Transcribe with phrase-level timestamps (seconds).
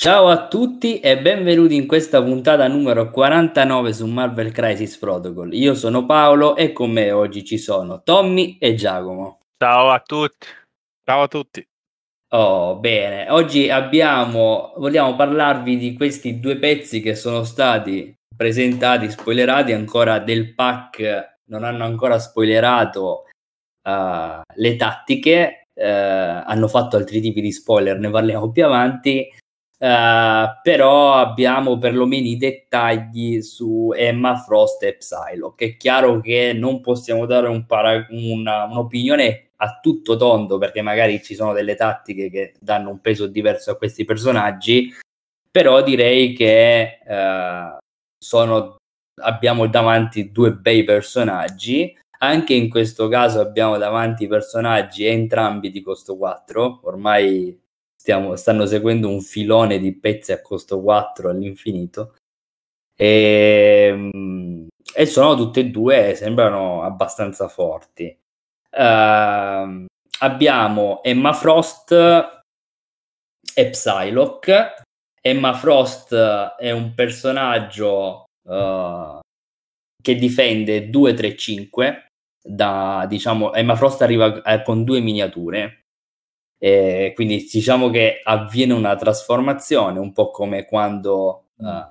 [0.00, 5.52] Ciao a tutti e benvenuti in questa puntata numero 49 su Marvel Crisis Protocol.
[5.52, 9.40] Io sono Paolo e con me oggi ci sono Tommy e Giacomo.
[9.58, 10.46] Ciao a tutti.
[11.04, 11.62] Ciao a tutti.
[12.30, 13.28] Oh, bene.
[13.28, 20.54] Oggi abbiamo vogliamo parlarvi di questi due pezzi che sono stati presentati, spoilerati ancora del
[20.54, 23.24] pack, non hanno ancora spoilerato
[23.86, 29.28] uh, le tattiche, uh, hanno fatto altri tipi di spoiler, ne parliamo più avanti
[29.82, 35.64] Uh, però abbiamo perlomeno i dettagli su Emma Frost e Psylocke.
[35.64, 41.22] È chiaro che non possiamo dare un para- una, un'opinione a tutto tondo perché magari
[41.22, 44.92] ci sono delle tattiche che danno un peso diverso a questi personaggi,
[45.50, 47.78] però direi che uh,
[48.22, 48.76] sono,
[49.22, 51.96] abbiamo davanti due bei personaggi.
[52.18, 57.58] Anche in questo caso abbiamo davanti personaggi entrambi di costo 4, ormai
[58.10, 62.16] stiamo, stanno seguendo un filone di pezzi a costo 4 all'infinito.
[62.96, 68.16] E, ehm, e sono tutte e due, sembrano abbastanza forti.
[68.72, 69.86] Uh,
[70.20, 71.92] abbiamo Emma Frost
[73.54, 74.82] e Psylocke.
[75.22, 79.20] Emma Frost è un personaggio uh,
[80.02, 82.06] che difende 2-3-5
[82.42, 85.80] da diciamo Emma Frost arriva eh, con due miniature
[86.62, 91.90] e quindi diciamo che avviene una trasformazione, un po' come quando, uh,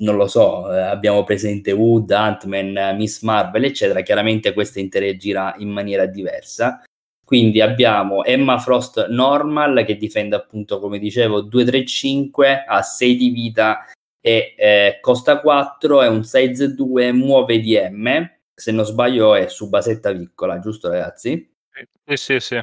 [0.00, 4.00] non lo so, eh, abbiamo presente Wood, Ant-Man, Miss Marvel, eccetera.
[4.00, 6.82] Chiaramente questa interagisce in maniera diversa.
[7.24, 13.84] Quindi abbiamo Emma Frost normal che difende appunto, come dicevo, 2-3-5, ha 6 di vita
[14.20, 19.46] e eh, costa 4, è un size 2, muove di M, se non sbaglio è
[19.48, 21.54] su basetta piccola, giusto ragazzi?
[22.04, 22.60] Sì, sì, sì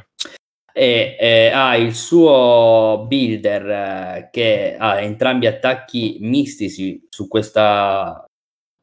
[0.78, 8.26] e eh, ha il suo builder eh, che ha entrambi attacchi mistici su questa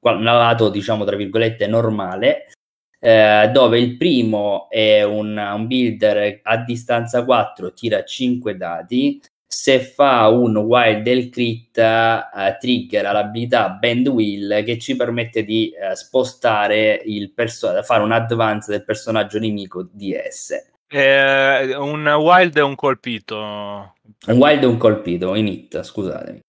[0.01, 2.47] lato diciamo tra virgolette normale
[2.99, 9.81] eh, dove il primo è un, un, builder a distanza 4 tira 5 dati se
[9.81, 15.95] fa un wild del crit uh, trigger l'abilità bend wheel che ci permette di uh,
[15.95, 22.61] spostare il personaggio fare un advance del personaggio nemico di S eh, un wild e
[22.61, 23.37] un colpito.
[24.27, 26.41] Un wild e un colpito, in hit, scusatemi.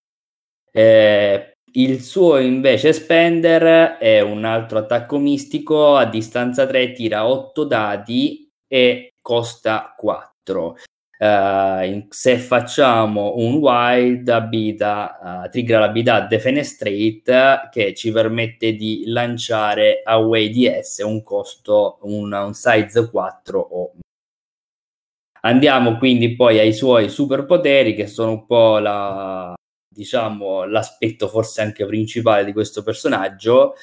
[0.70, 7.64] Eh, il suo invece spender è un altro attacco mistico a distanza 3, tira 8
[7.64, 10.76] dadi e costa 4.
[11.16, 19.04] Uh, eh, se facciamo un wild abilità, uh, trigger l'abilità defenestrate che ci permette di
[19.06, 23.92] lanciare away di S un costo un, un size 4 o
[25.44, 29.54] Andiamo quindi poi ai suoi superpoteri, che sono un po' la,
[29.86, 33.74] diciamo, l'aspetto forse anche principale di questo personaggio,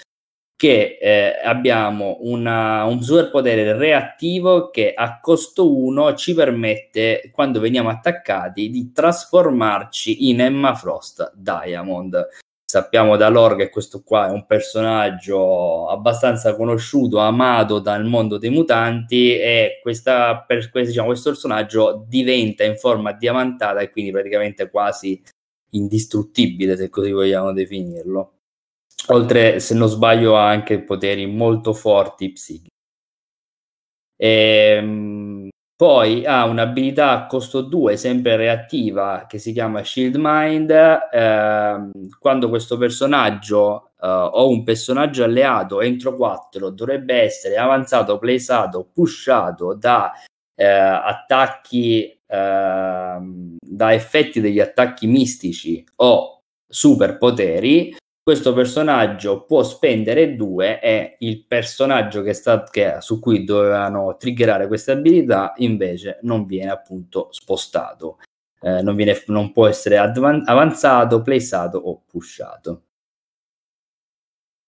[0.56, 7.90] che eh, abbiamo una, un superpotere reattivo che a costo 1 ci permette, quando veniamo
[7.90, 12.28] attaccati, di trasformarci in Emma Frost Diamond
[12.72, 18.50] sappiamo da loro che questo qua è un personaggio abbastanza conosciuto, amato dal mondo dei
[18.50, 25.22] mutanti e questa, per, diciamo, questo personaggio diventa in forma diamantata e quindi praticamente quasi
[25.72, 28.36] indistruttibile, se così vogliamo definirlo.
[29.08, 32.70] Oltre, se non sbaglio, ha anche poteri molto forti psichici.
[34.16, 35.50] E, ehm,
[35.81, 40.69] poi ha un'abilità a costo 2, sempre reattiva, che si chiama Shield Mind.
[40.69, 48.92] Eh, quando questo personaggio eh, o un personaggio alleato entro 4 dovrebbe essere avanzato, placeato,
[48.94, 50.12] pushato da
[50.53, 60.79] eh, attacchi, ehm, da effetti degli attacchi mistici o superpoteri, questo personaggio può spendere due
[60.79, 66.71] e il personaggio che sta, che, su cui dovevano triggerare queste abilità invece non viene
[66.71, 68.19] appunto spostato.
[68.59, 72.83] Eh, non, viene, non, può essere advan- avanzato, placeato o pushato.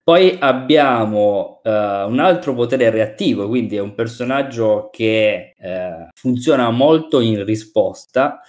[0.03, 7.21] Poi abbiamo uh, un altro potere reattivo, quindi è un personaggio che uh, funziona molto
[7.21, 8.41] in risposta,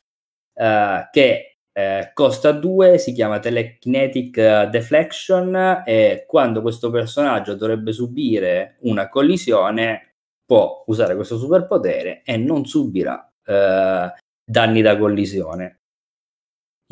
[0.54, 7.93] uh, che eh, costa 2, si chiama Telekinetic eh, Deflection e quando questo personaggio dovrebbe
[7.93, 10.15] subire una collisione
[10.47, 14.12] può usare questo superpotere e non subirà eh,
[14.44, 15.81] danni da collisione.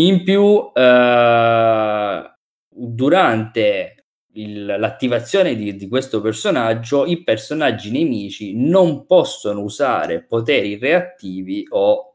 [0.00, 2.32] In più, eh,
[2.69, 11.67] durante il, l'attivazione di, di, questo personaggio, i personaggi nemici non possono usare poteri reattivi
[11.70, 12.11] o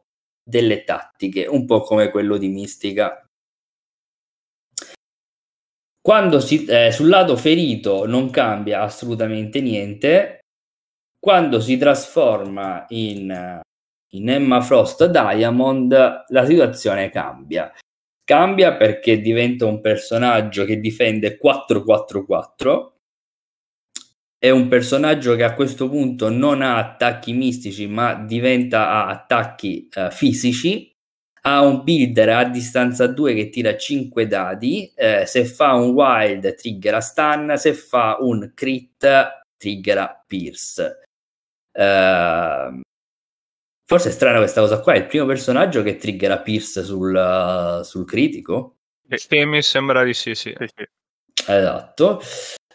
[0.48, 3.22] delle tattiche, un po' come quello di Mistica.
[6.02, 10.40] Quando si, eh, sul lato ferito non cambia assolutamente niente,
[11.20, 13.60] quando si trasforma in, eh,
[14.12, 17.74] in Emma Frost Diamond la situazione cambia.
[18.24, 22.97] Cambia perché diventa un personaggio che difende 444
[24.40, 29.90] è un personaggio che a questo punto non ha attacchi mistici, ma diventa a attacchi
[29.96, 30.92] uh, fisici.
[31.42, 34.92] Ha un builder a distanza 2 che tira 5 dadi.
[34.94, 37.54] Eh, se fa un wild, triggera stun.
[37.58, 41.04] Se fa un crit, triggera pierce.
[41.72, 42.82] Uh,
[43.86, 44.94] forse è strana questa cosa qua.
[44.94, 48.76] È il primo personaggio che triggera pierce sul, uh, sul critico.
[49.10, 50.54] Sì, mi sembra di sì, sì.
[50.58, 50.86] sì, sì.
[51.50, 52.20] Esatto.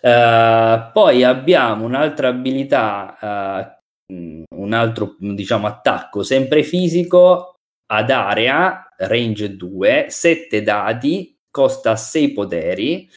[0.02, 3.78] Uh, poi abbiamo un'altra abilità,
[4.08, 7.54] uh, un altro diciamo attacco sempre fisico
[7.86, 13.08] ad area, range 2, 7 dati, costa 6 poteri.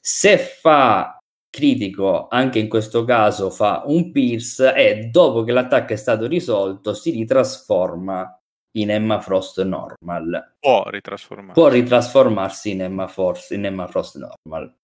[0.00, 1.16] Se fa
[1.48, 6.92] critico, anche in questo caso fa un pierce e dopo che l'attacco è stato risolto
[6.92, 8.36] si ritrasforma
[8.76, 10.54] in Emma Frost normal.
[10.58, 11.60] Può ritrasformarsi.
[11.60, 14.74] Può ritrasformarsi in Emma, Force, in Emma Frost normal.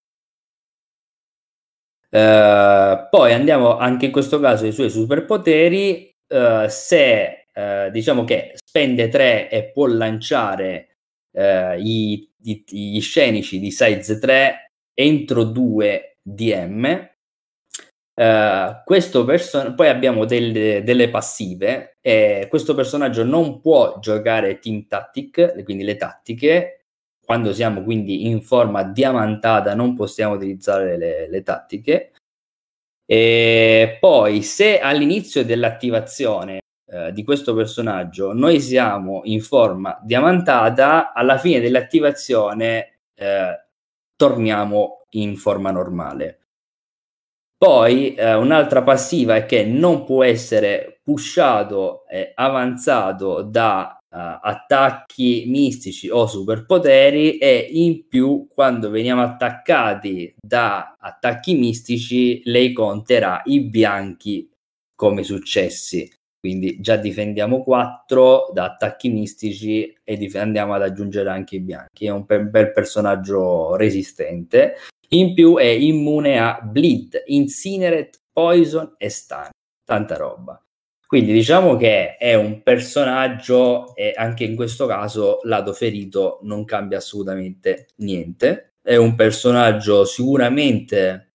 [2.14, 6.14] Uh, poi andiamo anche in questo caso ai suoi superpoteri.
[6.28, 10.88] Uh, se uh, diciamo che spende 3 e può lanciare
[11.34, 17.10] i, i, gli scenici di size 3 entro 2 DM.
[18.84, 21.96] questo person- poi abbiamo delle, delle passive.
[22.02, 26.81] E questo personaggio non può giocare team tactic, quindi le tattiche,
[27.32, 32.12] quando siamo quindi in forma diamantata non possiamo utilizzare le, le tattiche.
[33.06, 41.38] E poi se all'inizio dell'attivazione eh, di questo personaggio noi siamo in forma diamantata, alla
[41.38, 43.66] fine dell'attivazione eh,
[44.14, 46.40] torniamo in forma normale.
[47.56, 56.08] Poi eh, un'altra passiva è che non può essere pushato e avanzato da attacchi mistici
[56.08, 64.50] o superpoteri e in più quando veniamo attaccati da attacchi mistici lei conterà i bianchi
[64.94, 66.10] come successi.
[66.38, 72.06] Quindi già difendiamo 4 da attacchi mistici e dif- andiamo ad aggiungere anche i bianchi.
[72.06, 74.74] È un pe- bel personaggio resistente.
[75.10, 79.50] In più è immune a bleed, incinerate, poison e stun.
[79.84, 80.60] Tanta roba
[81.12, 86.96] quindi diciamo che è un personaggio e anche in questo caso lato ferito non cambia
[86.96, 88.76] assolutamente niente.
[88.80, 91.34] È un personaggio sicuramente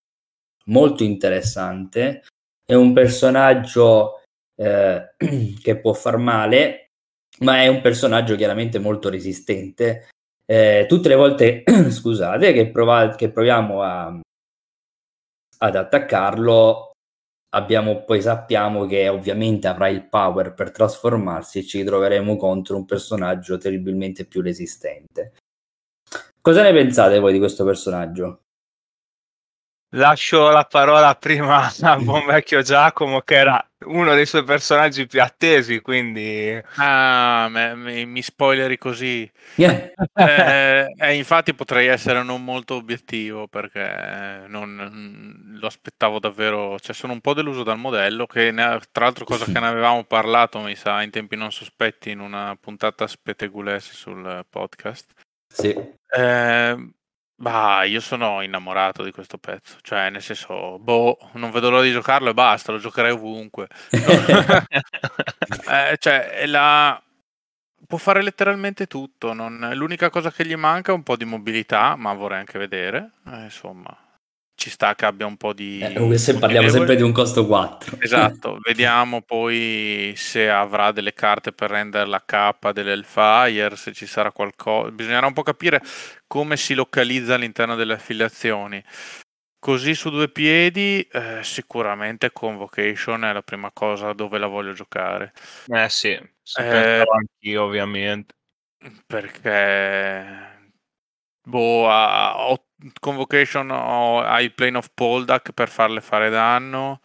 [0.65, 2.23] molto interessante,
[2.65, 4.23] è un personaggio
[4.55, 5.13] eh,
[5.61, 6.87] che può far male,
[7.41, 10.07] ma è un personaggio chiaramente molto resistente.
[10.43, 14.19] Eh, tutte le volte, scusate, che, prova- che proviamo a,
[15.59, 16.93] ad attaccarlo,
[17.49, 22.85] abbiamo, poi sappiamo che ovviamente avrà il power per trasformarsi e ci troveremo contro un
[22.85, 25.33] personaggio terribilmente più resistente.
[26.41, 28.46] Cosa ne pensate voi di questo personaggio?
[29.91, 35.21] Lascio la parola prima al buon vecchio Giacomo, che era uno dei suoi personaggi più
[35.21, 36.61] attesi, quindi...
[36.75, 39.31] Ah, me, mi spoileri così.
[39.55, 39.91] Yeah.
[40.13, 46.77] eh, eh, infatti potrei essere non molto obiettivo, perché non, lo aspettavo davvero...
[46.79, 50.03] Cioè, sono un po' deluso dal modello, che ne, tra l'altro cosa che ne avevamo
[50.03, 55.13] parlato, mi sa, in tempi non sospetti, in una puntata spetegules sul podcast.
[55.47, 55.73] Sì.
[56.09, 56.89] Eh,
[57.39, 61.91] Bah, io sono innamorato di questo pezzo, cioè nel senso, boh, non vedo l'ora di
[61.91, 63.67] giocarlo e basta, lo giocherei ovunque.
[65.69, 66.99] eh, cioè, la...
[67.85, 69.69] può fare letteralmente tutto, non...
[69.75, 73.43] l'unica cosa che gli manca è un po' di mobilità, ma vorrei anche vedere, eh,
[73.43, 73.95] insomma,
[74.57, 75.79] ci sta che abbia un po' di...
[75.79, 77.97] Eh, se parliamo sempre di un costo 4.
[77.99, 84.31] Esatto, vediamo poi se avrà delle carte per rendere la K dell'Hellfire, se ci sarà
[84.31, 84.89] qualcosa.
[84.89, 85.79] Bisognerà un po' capire
[86.25, 88.83] come si localizza all'interno delle affiliazioni.
[89.59, 95.33] Così su due piedi, eh, sicuramente Convocation è la prima cosa dove la voglio giocare.
[95.67, 96.19] Eh sì,
[96.57, 98.33] eh, anch'io ovviamente.
[99.05, 100.71] Perché
[101.43, 102.51] boh, a, a
[102.99, 106.99] Convocation ho, hai Plane of Poldak per farle fare danno?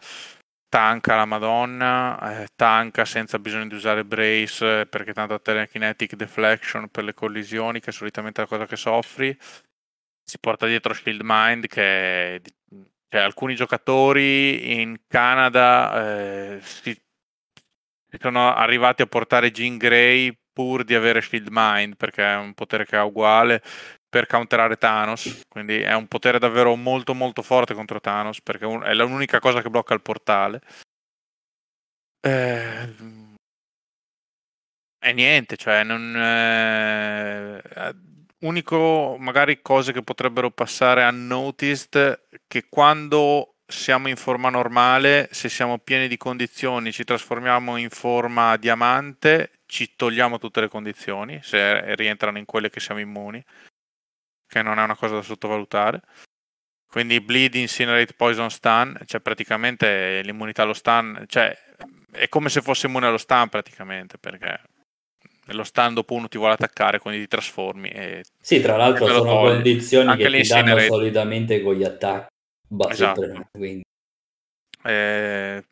[0.69, 6.89] Tanca la madonna eh, tanca senza bisogno di usare brace perché tanto ha telekinetic deflection
[6.89, 9.35] per le collisioni che è solitamente la cosa che soffri.
[10.23, 12.41] Si porta dietro Shield Mind che
[13.09, 16.99] cioè, alcuni giocatori in Canada eh, si
[18.19, 22.85] sono arrivati a portare Jean Grey pur di avere Shield Mind perché è un potere
[22.85, 23.61] che ha uguale
[24.13, 28.93] per counterare Thanos, quindi è un potere davvero molto molto forte contro Thanos perché è
[28.93, 30.61] l'unica cosa che blocca il portale.
[32.21, 32.93] Eh,
[34.99, 36.15] e niente, cioè non...
[36.15, 37.61] Eh,
[38.41, 45.79] unico magari cose che potrebbero passare unnoticed che quando siamo in forma normale, se siamo
[45.79, 52.37] pieni di condizioni, ci trasformiamo in forma diamante, ci togliamo tutte le condizioni, se rientrano
[52.37, 53.43] in quelle che siamo immuni,
[54.53, 56.01] che non è una cosa da sottovalutare.
[56.87, 61.57] Quindi bleed, incinerate, poison, stun, cioè praticamente l'immunità allo stun, cioè
[62.11, 64.61] è come se fosse immune allo stun praticamente, perché
[65.47, 67.89] lo stun dopo uno ti vuole attaccare, quindi ti trasformi.
[67.89, 69.53] E sì, tra l'altro sono togli.
[69.53, 72.31] condizioni Anche che ti danno solitamente con gli attacchi.
[72.89, 73.49] Esatto.
[74.83, 75.63] Eh,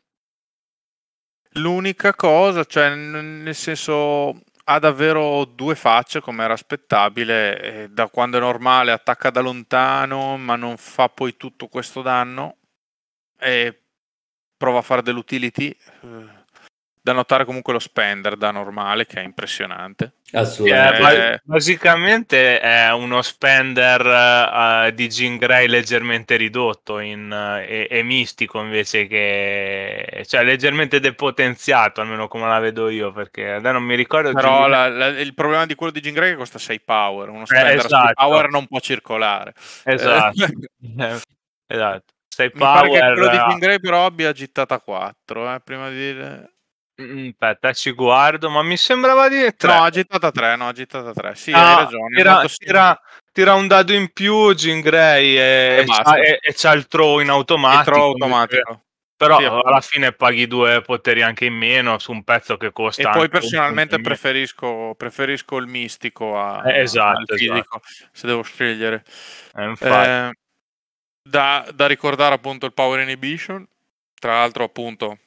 [1.50, 8.40] l'unica cosa, cioè nel senso ha davvero due facce come era aspettabile da quando è
[8.40, 12.58] normale attacca da lontano ma non fa poi tutto questo danno
[13.38, 13.82] e
[14.56, 15.68] prova a fare dell'utility
[16.02, 16.41] eh,
[17.04, 20.12] da notare comunque lo spender da normale che è impressionante.
[20.30, 21.32] Assolutamente.
[21.32, 28.02] Eh, basicamente è uno spender uh, di Jean Grey leggermente ridotto in, uh, e, e,
[28.04, 33.96] mistico invece che cioè leggermente depotenziato, almeno come la vedo io, perché adesso non mi
[33.96, 34.32] ricordo.
[34.32, 37.28] Però la, la, il problema di quello di Jean Grey è che costa 6 power,
[37.30, 38.04] uno spender eh, esatto.
[38.04, 39.54] 6 power non può circolare.
[39.82, 40.46] Esatto.
[41.66, 42.04] esatto.
[42.28, 45.88] 6 mi power, pare che quello di Jean Grey però abbia gittata 4, eh, prima
[45.90, 46.51] di dire
[47.28, 49.74] aspetta, ci guardo, ma mi sembrava di 3.
[49.74, 51.34] No, agitata 3, no, agitata 3.
[51.34, 52.16] Sì, ah, hai ragione.
[52.16, 53.00] Tira, tira,
[53.32, 57.20] tira, un dado in più, Jean Grey, e, e, c'ha, e, e c'ha il throw
[57.20, 57.80] in automatico.
[57.80, 58.82] Il throw automatico.
[59.22, 63.08] Però sì, alla fine paghi due poteri anche in meno su un pezzo che costa.
[63.08, 68.10] E poi personalmente preferisco, preferisco, il mistico a, eh, esatto, fisico, esatto.
[68.10, 69.04] se devo scegliere.
[69.54, 70.30] Eh, eh,
[71.22, 73.64] da, da ricordare appunto il Power Inhibition.
[74.18, 75.18] Tra l'altro appunto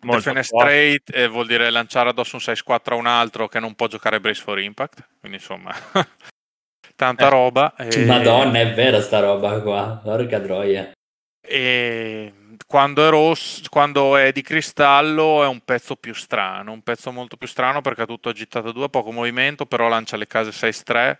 [0.00, 4.20] Defenestrate eh, vuol dire lanciare addosso un 6-4 a un altro che non può giocare
[4.20, 5.08] Brace for Impact.
[5.18, 5.74] Quindi insomma,
[6.94, 7.74] tanta eh, roba.
[7.76, 8.04] E...
[8.04, 10.00] Madonna, è vera sta roba qua.
[10.02, 10.92] Porca troia.
[11.40, 12.32] E
[12.66, 17.36] quando è, rosso, quando è di cristallo è un pezzo più strano, un pezzo molto
[17.36, 21.16] più strano perché ha tutto agitato 2, poco movimento, però lancia le case 6-3.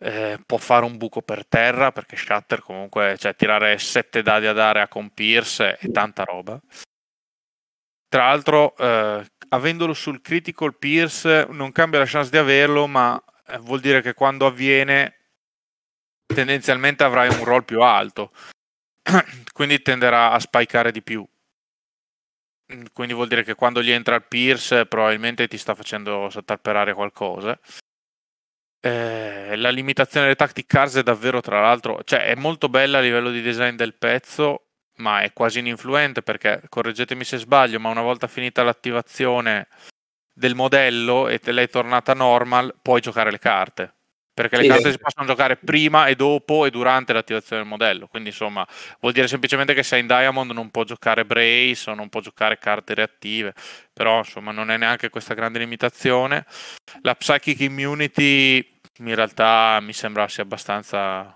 [0.00, 4.58] Eh, può fare un buco per terra perché Shatter comunque, cioè tirare 7 dadi ad
[4.58, 6.60] area con Pierce è tanta roba.
[8.08, 13.58] Tra l'altro, eh, avendolo sul critical Pierce non cambia la chance di averlo, ma eh,
[13.58, 15.14] vuol dire che quando avviene
[16.26, 18.32] tendenzialmente avrai un roll più alto,
[19.52, 21.26] quindi tenderà a spikare di più.
[22.92, 26.76] Quindi vuol dire che quando gli entra il Pierce probabilmente ti sta facendo saltare per
[26.76, 27.58] aria qualcosa.
[28.80, 33.00] Eh, la limitazione delle tactic cars è davvero, tra l'altro, cioè è molto bella a
[33.00, 34.67] livello di design del pezzo,
[34.98, 39.68] ma è quasi ininfluente perché, correggetemi se sbaglio, ma una volta finita l'attivazione
[40.32, 43.94] del modello e te l'hai tornata normal, puoi giocare le carte.
[44.38, 48.06] Perché le sì, carte si possono giocare prima e dopo e durante l'attivazione del modello.
[48.06, 48.64] Quindi, insomma,
[49.00, 52.56] vuol dire semplicemente che sei in Diamond non può giocare Brace o non può giocare
[52.58, 53.52] carte reattive.
[53.92, 56.46] Però, insomma, non è neanche questa grande limitazione.
[57.02, 61.34] La Psychic Immunity in realtà mi sembra sia abbastanza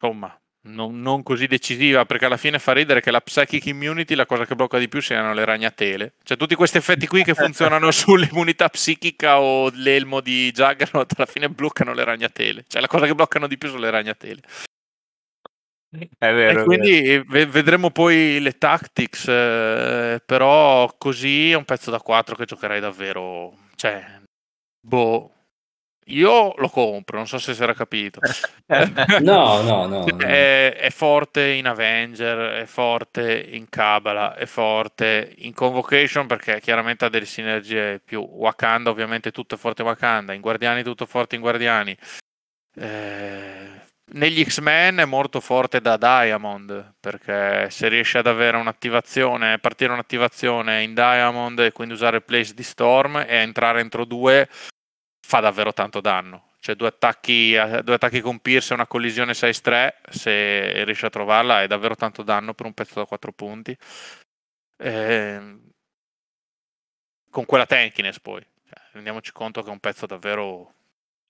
[0.00, 4.26] insomma non, non, così decisiva perché alla fine fa ridere che la psychic immunity la
[4.26, 6.14] cosa che blocca di più siano le ragnatele.
[6.22, 11.48] Cioè tutti questi effetti qui che funzionano sull'immunità psichica o l'elmo di Juggernaut alla fine
[11.48, 12.64] bloccano le ragnatele.
[12.66, 14.40] Cioè la cosa che bloccano di più sono le ragnatele.
[16.18, 21.90] È vero, e quindi v- vedremo poi le tactics eh, però così è un pezzo
[21.90, 24.04] da 4 che giocherai davvero cioè
[24.80, 25.35] boh
[26.08, 28.20] io lo compro, non so se si era capito.
[29.20, 30.04] no, no, no.
[30.18, 37.04] È, è, forte in Avenger, è forte in Kabbalah, è forte in Convocation perché chiaramente
[37.04, 38.20] ha delle sinergie più.
[38.20, 41.96] Wakanda, ovviamente tutto è forte in Wakanda, in Guardiani tutto forte in Guardiani.
[42.78, 49.92] Eh, negli X-Men è molto forte da Diamond perché se riesce ad avere un'attivazione, partire
[49.92, 54.48] un'attivazione in Diamond e quindi usare il place di Storm e entrare entro due
[55.26, 56.52] fa davvero tanto danno.
[56.60, 61.10] Cioè due attacchi, eh, due attacchi con Pierce e una collisione 6-3, se riesci a
[61.10, 63.76] trovarla è davvero tanto danno per un pezzo da 4 punti.
[64.78, 65.58] Eh,
[67.30, 68.40] con quella tankiness poi.
[68.68, 70.74] Cioè, rendiamoci conto che è un pezzo davvero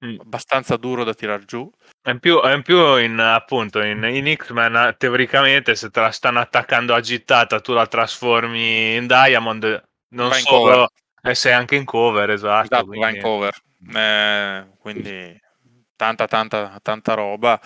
[0.04, 0.20] mm.
[0.20, 1.70] abbastanza duro da tirar giù.
[2.04, 6.94] In più, in, più in, appunto in, in X-Men teoricamente se te la stanno attaccando
[6.94, 10.88] agitata tu la trasformi in Diamond non solo
[11.20, 13.16] e sei anche in cover esatto, esatto quindi...
[13.16, 13.64] in cover
[13.95, 15.40] Eh, quindi
[15.97, 17.59] tanta tanta tanta roba.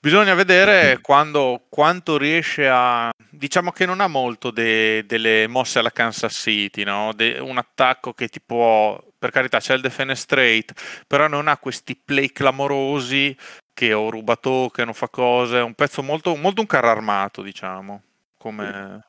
[0.00, 5.90] Bisogna vedere quando, quanto riesce a diciamo che non ha molto de, delle mosse alla
[5.90, 7.12] Kansas City no?
[7.14, 10.74] De, un attacco che ti può per carità c'è il defenestrate
[11.06, 13.36] però non ha questi play clamorosi
[13.72, 17.42] che ho rubato che non fa cose è un pezzo molto, molto un carro armato
[17.42, 18.02] diciamo
[18.38, 19.02] come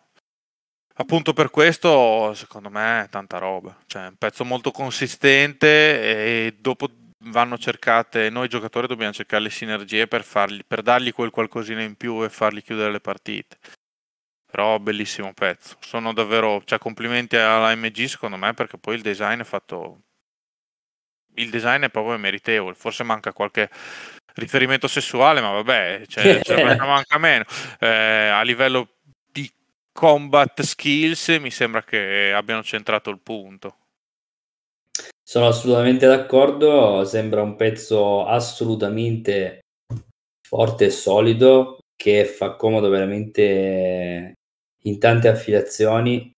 [0.97, 5.67] appunto per questo secondo me è tanta roba cioè un pezzo molto consistente
[6.47, 6.89] e dopo
[7.25, 11.95] vanno cercate, noi giocatori dobbiamo cercare le sinergie per, fargli, per dargli quel qualcosina in
[11.95, 13.57] più e fargli chiudere le partite.
[14.51, 19.41] Però bellissimo pezzo, sono davvero, cioè complimenti alla MG secondo me perché poi il design
[19.41, 20.01] è fatto,
[21.35, 23.69] il design è proprio meritevole, forse manca qualche
[24.35, 27.43] riferimento sessuale, ma vabbè, cioè, cioè manca meno.
[27.79, 28.94] Eh, a livello
[29.95, 33.77] combat skills mi sembra che abbiano centrato il punto.
[35.23, 39.61] Sono assolutamente d'accordo, sembra un pezzo assolutamente
[40.45, 44.33] forte e solido che fa comodo veramente
[44.83, 46.29] in tante affiliazioni.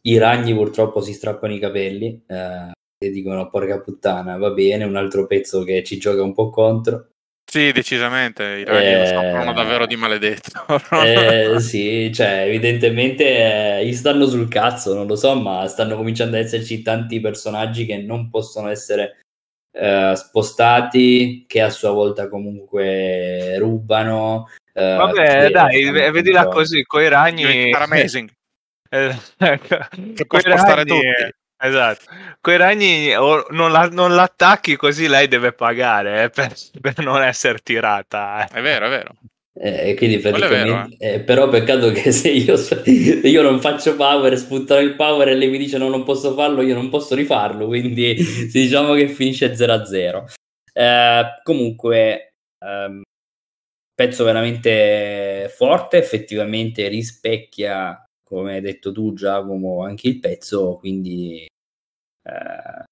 [0.00, 4.96] I ragni purtroppo si strappano i capelli eh, e dicono porca puttana, va bene, un
[4.96, 7.10] altro pezzo che ci gioca un po' contro.
[7.56, 10.78] Sì, decisamente, i ragni eh, sono davvero di maledetto.
[11.02, 16.36] eh, sì, cioè, evidentemente eh, gli stanno sul cazzo, non lo so, ma stanno cominciando
[16.36, 19.22] ad esserci tanti personaggi che non possono essere
[19.72, 24.50] eh, spostati, che a sua volta comunque rubano.
[24.74, 27.72] Eh, Vabbè, dai, vedila così, con i ragni...
[27.72, 28.28] Amazing.
[28.90, 29.16] Eh,
[30.26, 30.90] può spostare ragni...
[30.90, 31.34] tutti.
[31.58, 32.04] Esatto,
[32.42, 37.58] quei ragni non, la, non, l'attacchi così lei deve pagare eh, per, per, non essere
[37.58, 38.44] tirata.
[38.44, 38.58] Eh.
[38.58, 39.14] È vero, è vero.
[39.58, 41.20] Eh, quindi praticamente, vero, eh.
[41.20, 45.48] però peccato che se io, se io, non faccio power, sputtano il power e lei
[45.48, 48.14] mi dice no, non posso farlo, io non posso rifarlo, quindi
[48.52, 50.24] diciamo che finisce 0-0.
[50.74, 53.00] Eh, comunque, ehm,
[53.94, 61.46] pezzo veramente forte, effettivamente rispecchia come hai detto tu Giacomo, anche il pezzo, quindi
[62.26, 62.84] eh,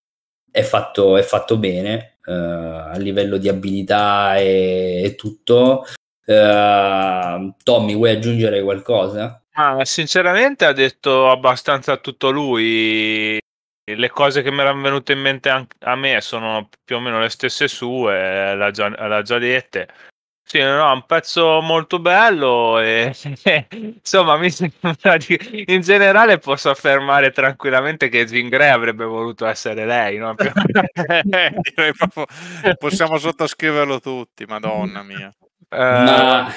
[0.50, 5.84] è, fatto, è, fatto, bene eh, a livello di abilità e, e tutto.
[6.26, 9.42] Uh, Tommy, vuoi aggiungere qualcosa?
[9.56, 13.38] Ah, sinceramente ha detto abbastanza tutto lui.
[13.86, 17.28] Le cose che mi erano venute in mente a me sono più o meno le
[17.28, 19.88] stesse sue, l'ha già, l'ha già dette.
[20.46, 23.14] Sì, no, un pezzo molto bello e
[23.72, 25.64] insomma mi sembra di...
[25.68, 30.34] in generale posso affermare tranquillamente che Zingre avrebbe voluto essere lei, no?
[30.36, 32.26] Direi proprio,
[32.78, 35.34] possiamo sottoscriverlo tutti, madonna mia.
[35.70, 35.76] Uh...
[35.76, 36.54] Ma,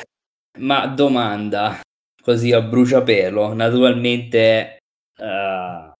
[0.57, 1.79] ma, domanda,
[2.21, 4.79] così a bruciapelo, naturalmente
[5.17, 5.93] uh,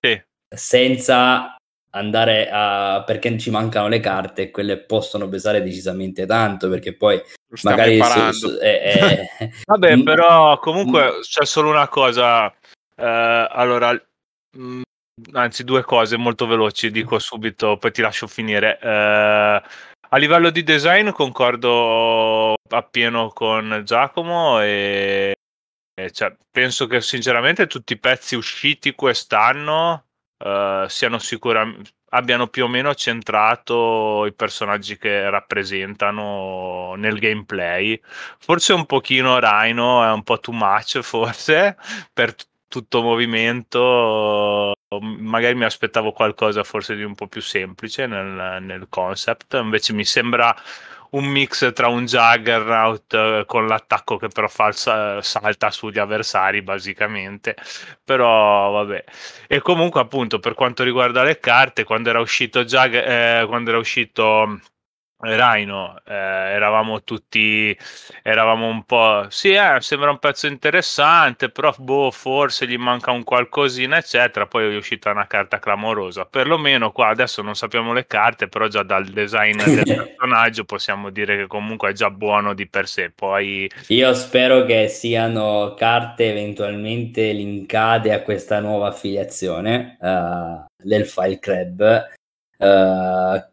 [0.00, 0.22] sì.
[0.48, 1.53] senza
[1.94, 7.20] andare a perché ci mancano le carte quelle possono pesare decisamente tanto perché poi
[7.62, 11.20] magari su, su, eh, eh, vabbè però comunque mm.
[11.20, 12.52] c'è solo una cosa
[12.96, 14.82] eh, allora mh, mm,
[15.32, 18.78] anzi due cose molto veloci dico subito poi ti lascio finire.
[18.80, 19.62] Eh,
[20.14, 25.34] a livello di design concordo appieno con Giacomo e,
[25.92, 30.04] e cioè, penso che sinceramente tutti i pezzi usciti quest'anno
[30.38, 38.00] uh, siano sicuramente abbiano più o meno centrato i personaggi che rappresentano nel gameplay.
[38.38, 41.76] Forse un pochino Rhino è un po' too much, forse,
[42.12, 44.72] per t- tutto movimento.
[45.00, 50.04] Magari mi aspettavo qualcosa forse di un po' più semplice nel, nel concept, invece mi
[50.04, 50.54] sembra
[51.14, 57.56] un mix tra un Juggernaut eh, con l'attacco che però fa, salta sugli avversari basicamente.
[58.04, 59.04] Però vabbè.
[59.48, 63.78] E comunque appunto per quanto riguarda le carte quando era uscito Jugger, eh, quando era
[63.78, 64.60] uscito
[65.24, 67.76] Rhino, eh, eravamo tutti,
[68.22, 73.24] eravamo un po', sì, eh, sembra un pezzo interessante, però boh, forse gli manca un
[73.24, 74.46] qualcosina, eccetera.
[74.46, 76.24] Poi è uscita una carta clamorosa.
[76.24, 79.82] Perlomeno qua adesso non sappiamo le carte, però già dal design del
[80.16, 83.10] personaggio possiamo dire che comunque è già buono di per sé.
[83.10, 91.38] Poi io spero che siano carte eventualmente linkate a questa nuova affiliazione uh, del File
[91.38, 92.08] Crab.
[92.56, 93.52] Uh,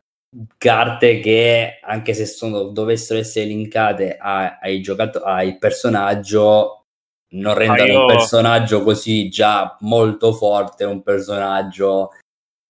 [0.58, 6.86] carte che anche se sono, dovessero essere linkate a, ai giocatori al personaggio
[7.34, 8.00] non rendono io...
[8.02, 12.12] un personaggio così già molto forte un personaggio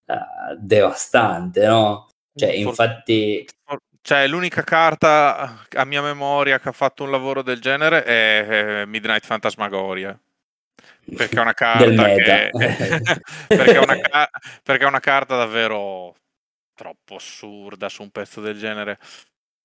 [0.08, 2.10] uh, devastante no?
[2.34, 3.46] cioè infatti
[4.02, 9.26] cioè l'unica carta a mia memoria che ha fatto un lavoro del genere è Midnight
[9.26, 10.20] Fantasmagoria
[11.16, 12.50] perché è una carta che...
[13.48, 13.98] perché, è una,
[14.64, 16.16] perché è una carta davvero
[16.82, 18.98] troppo assurda su un pezzo del genere.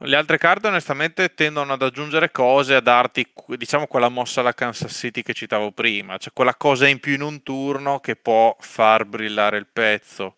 [0.04, 3.26] Le altre carte onestamente tendono ad aggiungere cose, a darti
[3.56, 7.22] diciamo quella mossa alla Kansas City che citavo prima, cioè quella cosa in più in
[7.22, 10.36] un turno che può far brillare il pezzo.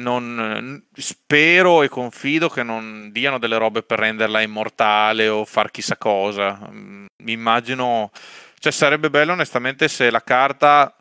[0.00, 5.96] Non, spero e confido che non diano delle robe per renderla immortale o far chissà
[5.96, 6.68] cosa.
[6.72, 8.10] Mi immagino,
[8.58, 10.92] cioè sarebbe bello onestamente se la carta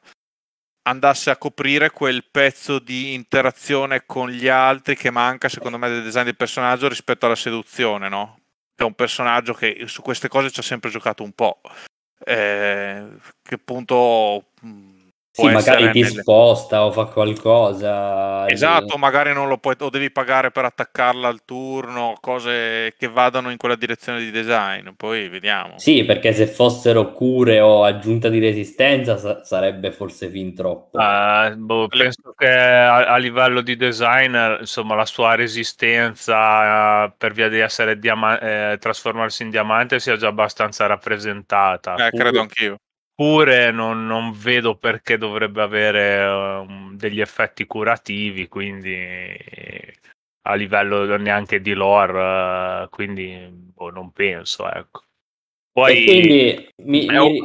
[0.83, 6.03] andasse a coprire quel pezzo di interazione con gli altri che manca secondo me del
[6.03, 8.39] design del personaggio rispetto alla seduzione, no?
[8.75, 11.61] È un personaggio che su queste cose ci ha sempre giocato un po'.
[12.25, 13.05] Eh,
[13.41, 14.51] che appunto
[15.33, 16.21] sì, magari ti nelle...
[16.21, 18.47] sposta o fa qualcosa.
[18.47, 23.49] Esatto, magari non lo puoi, o devi pagare per attaccarla al turno, cose che vadano
[23.49, 25.79] in quella direzione di design, poi vediamo.
[25.79, 30.99] Sì, perché se fossero cure o aggiunta di resistenza sa- sarebbe forse fin troppo.
[30.99, 37.33] Uh, boh, penso che a-, a, livello di design, insomma, la sua resistenza uh, per
[37.33, 41.95] via di essere diama- eh, trasformarsi in diamante sia già abbastanza rappresentata.
[42.05, 42.77] Eh, credo anch'io
[43.15, 49.37] Eppure non, non, vedo perché dovrebbe avere um, degli effetti curativi, quindi
[50.45, 55.03] a livello neanche di lore, uh, quindi boh, non penso, ecco.
[55.71, 57.39] Poi, quindi, mi, è, mi...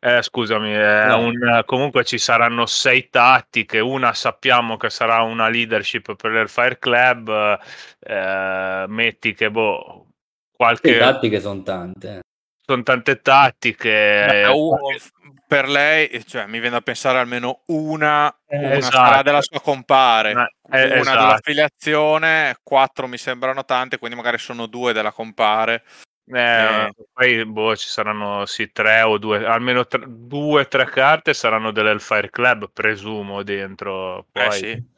[0.00, 1.18] Eh, scusami, no.
[1.18, 6.78] un, comunque ci saranno sei tattiche, una sappiamo che sarà una leadership per il Fire
[6.78, 7.58] Club,
[7.98, 10.06] eh, metti che boh,
[10.52, 10.92] qualche...
[10.92, 12.20] Le tattiche sono tante
[12.68, 14.26] sono tante tattiche.
[14.28, 15.00] Beh,
[15.46, 19.22] per lei, cioè, mi viene a pensare almeno una, eh, una esatto.
[19.22, 21.18] della sua compare, eh, una esatto.
[21.18, 25.84] dell'affiliazione, quattro mi sembrano tante, quindi magari sono due della compare.
[26.26, 26.90] Eh, eh.
[27.10, 31.70] Poi boh, ci saranno sì, tre o due, almeno tre, due o tre carte saranno
[31.70, 34.26] dell'Hellfire Club, presumo, dentro.
[34.30, 34.46] Poi...
[34.46, 34.96] Eh, sì.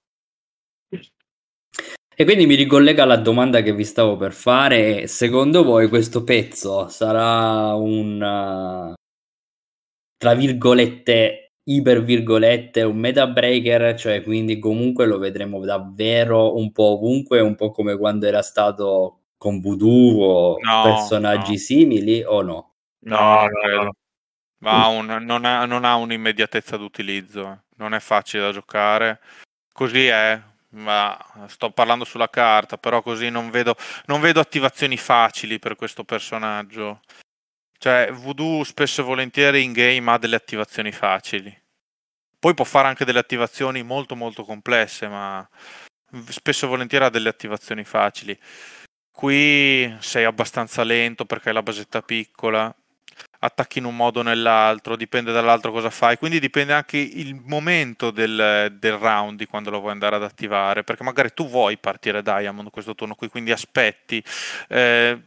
[2.21, 5.07] E quindi mi ricollega alla domanda che vi stavo per fare.
[5.07, 8.93] Secondo voi questo pezzo sarà un,
[10.19, 16.99] tra virgolette, iper virgolette, un meta breaker, cioè quindi comunque lo vedremo davvero un po'
[16.99, 21.59] ovunque, un po' come quando era stato con Voodoo o no, personaggi no.
[21.59, 22.75] simili o no?
[23.05, 23.95] No, no, no.
[24.59, 29.21] Ma un, non, ha, non ha un'immediatezza d'utilizzo, non è facile da giocare.
[29.73, 30.39] Così è,
[30.71, 36.05] ma sto parlando sulla carta, però così non vedo, non vedo attivazioni facili per questo
[36.05, 37.01] personaggio.
[37.79, 41.57] Cioè, Voodoo spesso e volentieri in game ha delle attivazioni facili.
[42.39, 45.49] Poi può fare anche delle attivazioni molto molto complesse, ma
[46.29, 48.39] spesso e volentieri ha delle attivazioni facili.
[49.11, 52.75] Qui sei abbastanza lento perché hai la basetta piccola
[53.41, 58.11] attacchi in un modo o nell'altro, dipende dall'altro cosa fai, quindi dipende anche il momento
[58.11, 62.23] del, del, round di quando lo vuoi andare ad attivare, perché magari tu vuoi partire
[62.23, 64.23] Diamond questo turno qui, quindi aspetti.
[64.69, 65.21] Eh,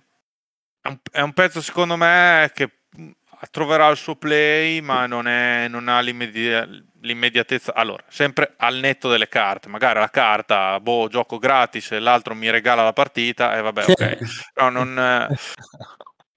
[0.82, 3.10] è, un, è, un, pezzo secondo me che mm,
[3.50, 7.74] troverà il suo play, ma non, è, non ha l'immedi- l'immediatezza.
[7.74, 12.52] Allora, sempre al netto delle carte, magari la carta, boh, gioco gratis e l'altro mi
[12.52, 14.18] regala la partita, e eh, vabbè, ok.
[14.56, 15.28] No, non...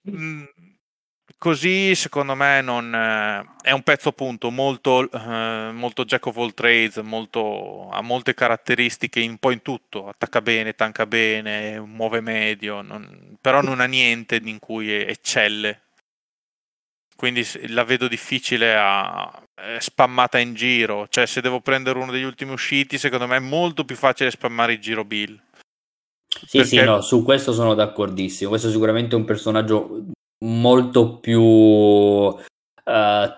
[0.07, 0.45] Eh, mm,
[1.39, 6.55] così secondo me non, eh, è un pezzo appunto molto, eh, molto jack of all
[6.55, 12.83] trades, molto, ha molte caratteristiche un po' in tutto, attacca bene, tanca bene, muove medio,
[12.83, 15.83] non, però non ha niente in cui eccelle.
[17.17, 19.43] Quindi la vedo difficile a
[19.79, 23.87] spammata in giro, cioè se devo prendere uno degli ultimi usciti, secondo me è molto
[23.87, 25.41] più facile spammare il giro Bill.
[26.29, 26.65] Sì, Perché...
[26.65, 28.51] sì, no, su questo sono d'accordissimo.
[28.51, 30.05] Questo è sicuramente un personaggio
[30.45, 32.41] molto più uh,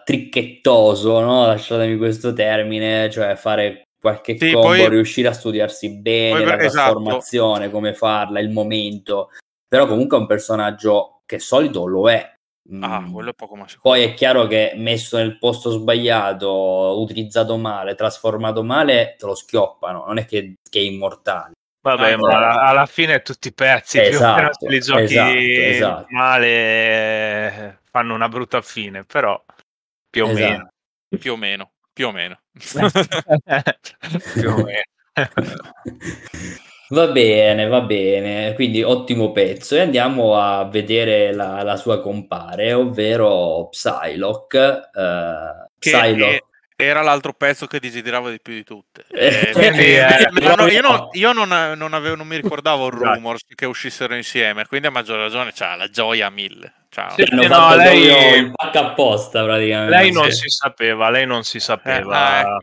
[0.05, 1.47] tricchettoso, no?
[1.47, 6.93] lasciatemi questo termine, cioè fare qualche sì, combo, poi, riuscire a studiarsi bene la esatto.
[6.93, 7.73] trasformazione, esatto.
[7.73, 9.31] come farla, il momento.
[9.67, 12.35] Però comunque è un personaggio che solito lo è.
[12.81, 13.13] Ah, mm.
[13.13, 18.63] quello è poco ma Poi è chiaro che messo nel posto sbagliato, utilizzato male, trasformato
[18.63, 21.53] male, te lo schioppano, non è che, che è immortale.
[21.97, 26.07] Vabbè, ma alla, alla, fine tutti i pezzi esatto, più li giochi esatto, esatto.
[26.11, 29.43] male fanno una brutta fine, però
[30.09, 30.51] più o esatto.
[30.51, 30.73] meno.
[31.19, 32.41] Più o meno, più o meno.
[34.33, 34.83] più o meno.
[36.91, 42.73] Va bene, va bene, quindi ottimo pezzo e andiamo a vedere la, la sua compare,
[42.73, 44.89] ovvero Psylocke.
[44.95, 46.48] Uh, Psylocke
[46.81, 49.05] era l'altro pezzo che desideravo di più di tutte.
[49.11, 53.15] Eh, eh, io, non, io non, non, avevo, non, mi ricordavo il esatto.
[53.15, 56.73] rumors che uscissero insieme, quindi a maggior ragione c'ha la gioia a mille.
[56.89, 57.11] Ciao.
[57.17, 59.91] Sì, no, lei apposta praticamente.
[59.91, 60.43] Lei non sì.
[60.43, 62.15] si sapeva, lei non si sapeva.
[62.15, 62.59] Eh, ah, ecco.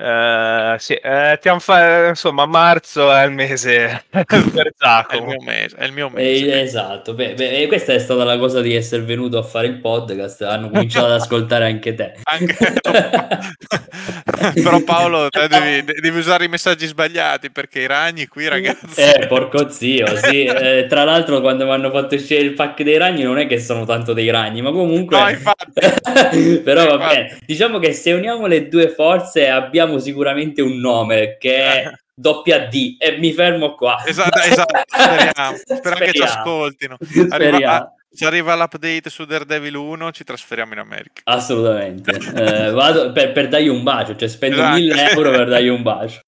[0.00, 5.10] Uh, sì, eh, fa- insomma, marzo è il mese per Giacomo.
[5.10, 5.76] È il mio mese.
[5.76, 6.46] È il mio mese.
[6.46, 9.78] Eh, esatto, beh, beh, questa è stata la cosa di essere venuto a fare il
[9.78, 10.40] podcast.
[10.40, 12.14] Hanno cominciato ad ascoltare anche te.
[12.22, 12.56] Anche...
[14.54, 19.02] Però, Paolo, te devi, devi, usare i messaggi sbagliati perché i ragni qui, ragazzi.
[19.02, 20.44] Eh, porco zio, sì.
[20.44, 23.60] Eh, tra l'altro, quando mi hanno fatto uscire il pack dei ragni, non è che
[23.60, 25.20] sono tanto dei ragni, ma comunque.
[25.20, 26.58] No, infatti.
[26.64, 27.38] Però va bene.
[27.44, 32.00] Diciamo che se uniamo le due forze abbiamo abbiamo sicuramente un nome che è eh.
[32.14, 34.02] doppia D e mi fermo qua.
[34.06, 34.80] Esatto, esatto.
[34.86, 35.56] Speriamo.
[35.66, 36.96] Spero che ci ascoltino.
[37.30, 41.22] Arriva, se arriva l'update su Daredevil 1 ci trasferiamo in America.
[41.24, 42.12] Assolutamente.
[42.12, 44.76] eh, vado per, per, dargli un bacio, cioè spendo esatto.
[44.76, 46.20] 1000 euro per dargli un bacio.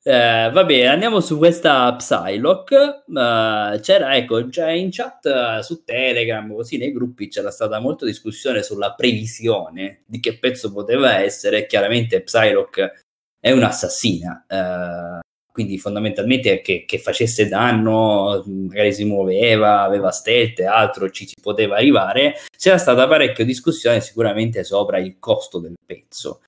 [0.00, 3.02] Eh, va bene, andiamo su questa Psylocke.
[3.06, 8.06] Uh, c'era, ecco, già in chat uh, su Telegram, così nei gruppi c'era stata molta
[8.06, 11.66] discussione sulla previsione di che pezzo poteva essere.
[11.66, 13.02] Chiaramente Psylocke
[13.40, 15.18] è un'assassina, uh,
[15.52, 21.34] quindi fondamentalmente che, che, facesse danno, magari si muoveva, aveva stealth e altro, ci si
[21.40, 22.36] poteva arrivare.
[22.56, 26.42] C'era stata parecchia discussione sicuramente sopra il costo del pezzo.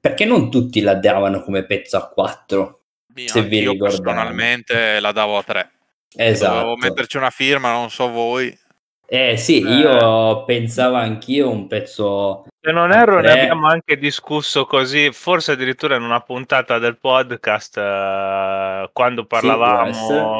[0.00, 2.77] Perché non tutti la davano come pezzo a 4
[3.26, 5.70] se vi io personalmente la davo a 3.
[6.16, 6.54] Esatto.
[6.54, 8.56] Dovevo metterci una firma, non so voi.
[9.10, 9.74] Eh sì, eh.
[9.74, 12.44] io pensavo anch'io un pezzo.
[12.60, 17.78] Se non erro, ne abbiamo anche discusso così, forse addirittura in una puntata del podcast,
[17.78, 19.92] eh, quando parlavamo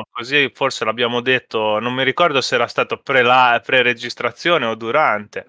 [0.05, 5.47] sì, così, forse l'abbiamo detto, non mi ricordo se era stato pre-registrazione o durante.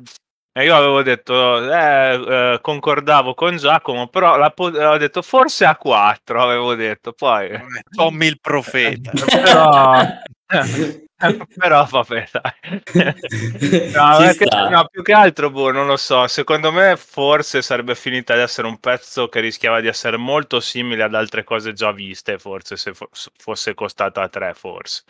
[0.52, 5.76] E io avevo detto, eh, eh, concordavo con Giacomo, però la, ho detto forse a
[5.76, 7.50] 4, avevo detto, poi...
[7.96, 9.12] Tommy il profeta.
[9.30, 10.02] però...
[11.56, 13.14] però vabbè dai.
[13.94, 18.34] No, perché, no, più che altro boh, non lo so secondo me forse sarebbe finita
[18.34, 22.40] di essere un pezzo che rischiava di essere molto simile ad altre cose già viste
[22.40, 25.04] forse se fo- fosse costata a 3 forse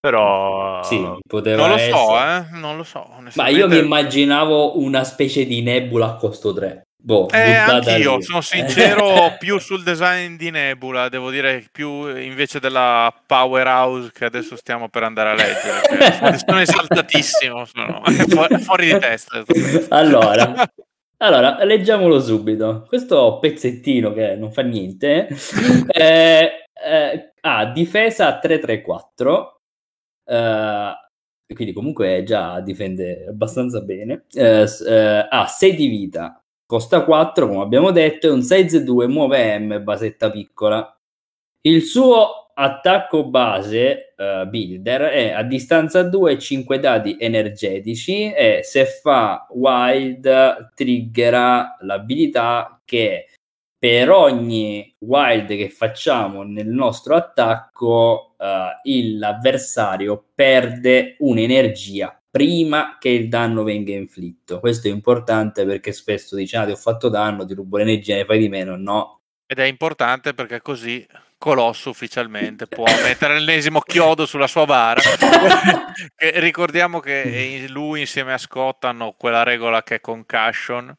[0.00, 1.92] però sì, poteva non lo essere.
[1.92, 2.58] so, eh?
[2.58, 3.06] non lo so.
[3.34, 6.86] Ma io mi immaginavo una specie di nebula a costo 3.
[7.02, 8.22] Boh, eh, anch'io, lì.
[8.22, 14.54] sono sincero, più sul design di Nebula, devo dire più invece della Powerhouse che adesso
[14.54, 16.36] stiamo per andare a leggere.
[16.46, 19.42] Sono esaltatissimo, sono fuori, fuori di testa.
[19.88, 20.70] Allora,
[21.18, 22.84] allora, leggiamolo subito.
[22.86, 25.26] Questo pezzettino che non fa niente
[25.88, 29.59] eh, eh, ha difesa 334
[30.24, 30.94] Uh,
[31.54, 34.26] quindi comunque già difende abbastanza bene.
[34.32, 39.06] Uh, uh, ha 6 di vita, costa 4 come abbiamo detto, è un size 2,
[39.08, 40.96] muove M, basetta piccola.
[41.62, 48.84] Il suo attacco base uh, builder è a distanza 2 5 dadi energetici e se
[48.84, 53.26] fa wild triggera l'abilità che
[53.80, 63.30] per ogni wild che facciamo nel nostro attacco, uh, l'avversario perde un'energia prima che il
[63.30, 64.60] danno venga inflitto.
[64.60, 68.26] Questo è importante perché spesso dice: Ah, ti ho fatto danno, ti rubo l'energia, ne
[68.26, 68.76] fai di meno.
[68.76, 69.20] No.
[69.46, 71.04] Ed è importante perché così
[71.38, 75.00] Colosso ufficialmente può mettere l'ennesimo chiodo sulla sua bara.
[76.34, 80.94] ricordiamo che lui insieme a Scott hanno quella regola che è concussion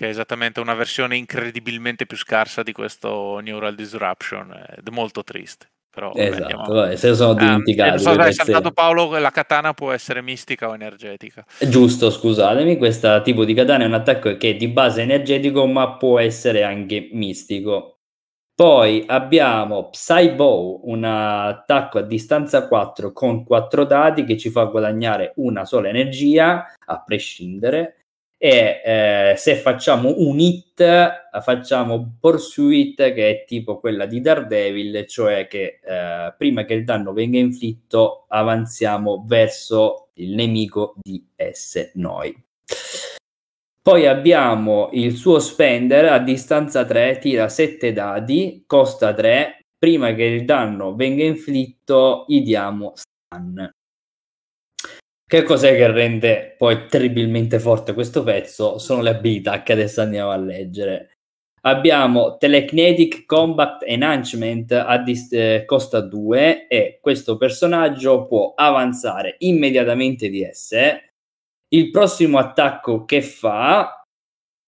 [0.00, 5.22] che è esattamente una versione incredibilmente più scarsa di questo Neural Disruption ed è molto
[5.22, 5.72] triste.
[5.90, 7.96] Però, esatto, vabbè, se sono dimenticato.
[7.96, 11.44] Um, so hai saltato Paolo, la katana può essere mistica o energetica.
[11.68, 15.96] Giusto, scusatemi, questo tipo di katana è un attacco che è di base energetico ma
[15.98, 17.98] può essere anche mistico.
[18.54, 25.32] Poi abbiamo Psybow, un attacco a distanza 4 con 4 dati che ci fa guadagnare
[25.36, 27.99] una sola energia a prescindere
[28.42, 30.82] e eh, se facciamo un hit
[31.42, 37.12] facciamo pursuit che è tipo quella di Daredevil cioè che eh, prima che il danno
[37.12, 42.34] venga inflitto avanziamo verso il nemico di esse noi.
[43.82, 50.24] Poi abbiamo il suo spender a distanza 3 tira 7 dadi costa 3 prima che
[50.24, 53.70] il danno venga inflitto gli diamo stun
[55.30, 58.78] che cos'è che rende poi terribilmente forte questo pezzo?
[58.78, 61.18] Sono le abilità che adesso andiamo a leggere.
[61.60, 70.28] Abbiamo Telekinetic Combat Enhancement a dist- eh, costa 2 e questo personaggio può avanzare immediatamente
[70.30, 71.12] di esse.
[71.68, 74.04] Il prossimo attacco che fa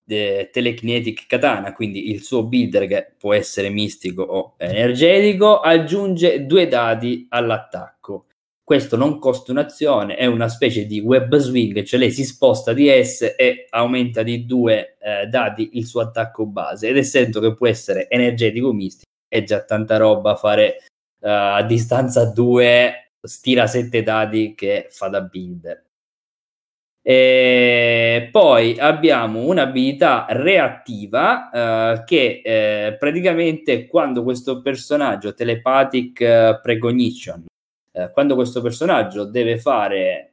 [0.06, 6.68] eh, Telekinetic Katana, quindi il suo builder che può essere mistico o energetico, aggiunge due
[6.68, 8.26] dadi all'attacco
[8.64, 12.88] questo non costa un'azione, è una specie di web swing, cioè lei si sposta di
[12.88, 16.88] S e aumenta di due eh, dati il suo attacco base.
[16.88, 20.84] Ed essendo che può essere energetico mistico, è già tanta roba fare
[21.20, 25.84] uh, a distanza 2 stira 7 dadi che fa da builder.
[27.04, 31.50] E poi abbiamo un'abilità reattiva
[31.98, 37.44] uh, che eh, praticamente quando questo personaggio telepathic uh, precognition
[37.92, 40.28] uh, quando questo personaggio deve fare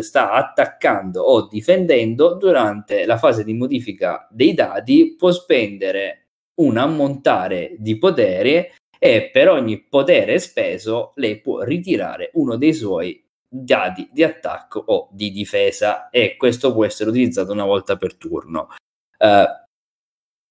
[0.00, 6.26] sta attaccando o difendendo durante la fase di modifica dei dati può spendere
[6.60, 13.24] un ammontare di potere e per ogni potere speso lei può ritirare uno dei suoi
[13.48, 18.68] dati di attacco o di difesa e questo può essere utilizzato una volta per turno.
[19.18, 19.46] Uh,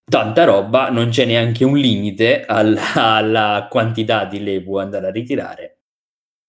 [0.09, 5.11] tanta roba, non c'è neanche un limite alla, alla, quantità di lei può andare a
[5.11, 5.76] ritirare.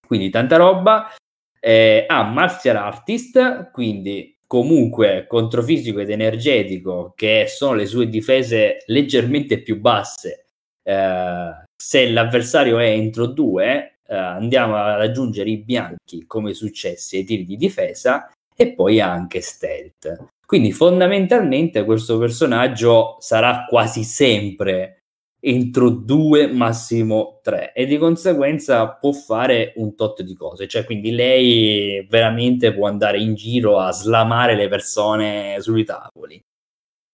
[0.09, 1.13] Quindi tanta roba.
[1.61, 9.61] Eh, ha Martial Artist, quindi comunque controfisico ed energetico, che sono le sue difese leggermente
[9.61, 10.47] più basse.
[10.83, 17.25] Eh, se l'avversario è entro due, eh, andiamo a raggiungere i bianchi come successi ai
[17.25, 20.29] tiri di difesa e poi anche stealth.
[20.47, 24.98] Quindi fondamentalmente questo personaggio sarà quasi sempre
[25.41, 30.67] entro due, massimo tre, e di conseguenza può fare un tot di cose.
[30.67, 36.43] Cioè, quindi lei veramente può andare in giro a slamare le persone sui tavoli.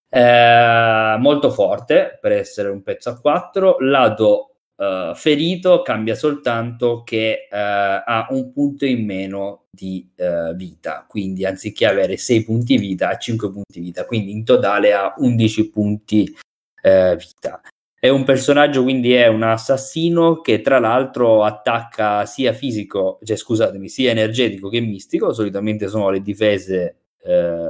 [0.09, 3.79] Eh, molto forte per essere un pezzo a 4.
[3.81, 11.05] Lato uh, ferito cambia soltanto che uh, ha un punto in meno di uh, vita,
[11.09, 15.71] quindi anziché avere 6 punti vita ha 5 punti vita, quindi in totale ha 11
[15.71, 16.37] punti
[16.85, 17.63] vita.
[18.05, 23.89] È un personaggio, quindi è un assassino che tra l'altro attacca sia fisico, cioè scusatemi,
[23.89, 27.67] sia energetico che mistico, solitamente sono le difese eh,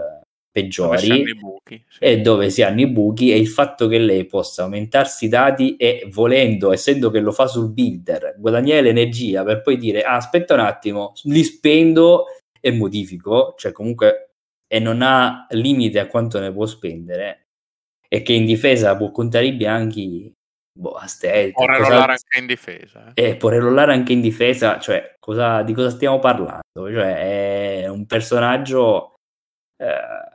[0.50, 1.98] peggiori buchi, sì.
[2.00, 5.76] e dove si hanno i buchi e il fatto che lei possa aumentarsi i dati
[5.76, 10.54] e volendo, essendo che lo fa sul builder, guadagnare l'energia per poi dire ah, aspetta
[10.54, 12.24] un attimo, li spendo
[12.60, 14.30] e modifico, cioè comunque
[14.66, 17.43] e non ha limite a quanto ne può spendere
[18.14, 20.32] e che in difesa può contare i bianchi
[20.78, 23.30] boh, a stealth, può rerollare anche in difesa eh.
[23.30, 28.06] eh può rerollare anche in difesa cioè cosa, di cosa stiamo parlando cioè è un
[28.06, 29.14] personaggio
[29.82, 30.32] eh,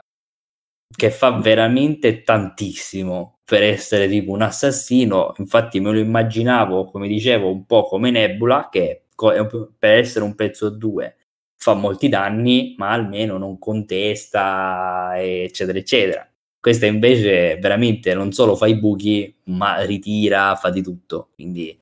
[0.96, 5.34] che fa veramente tantissimo per essere tipo un assassino.
[5.38, 10.70] Infatti, me lo immaginavo, come dicevo, un po' come Nebula, che per essere un pezzo
[10.70, 11.16] 2
[11.58, 16.29] fa molti danni, ma almeno non contesta, eccetera, eccetera.
[16.60, 21.30] Questa invece veramente non solo fa i buchi, ma ritira, fa di tutto.
[21.34, 21.78] Quindi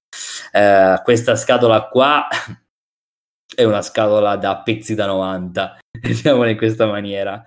[0.51, 2.27] eh, questa scatola qua
[3.55, 7.43] è una scatola da pezzi da 90, diciamolo in questa maniera.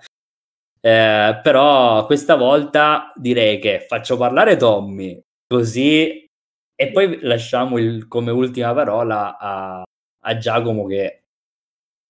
[0.79, 6.25] Eh, però questa volta direi che faccio parlare Tommy così
[6.75, 9.83] e poi lasciamo il, come ultima parola a,
[10.23, 11.21] a Giacomo che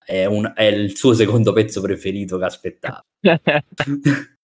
[0.04, 3.02] è, un, è, il suo secondo pezzo preferito che aspettava.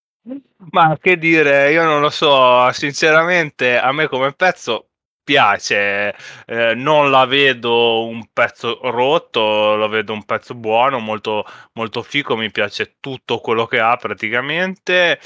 [0.73, 4.89] Ma che dire, io non lo so, sinceramente a me come pezzo
[5.23, 6.15] piace,
[6.47, 12.37] eh, non la vedo un pezzo rotto, la vedo un pezzo buono, molto, molto fico,
[12.37, 15.19] mi piace tutto quello che ha praticamente.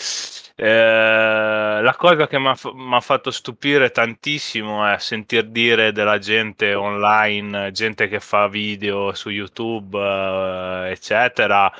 [0.57, 7.71] Eh, la cosa che mi ha fatto stupire tantissimo è sentir dire della gente online,
[7.73, 11.73] gente che fa video su YouTube, eh, eccetera,